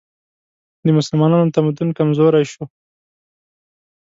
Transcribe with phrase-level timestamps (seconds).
[0.85, 2.63] د مسلمانانو تمدن کمزوری شو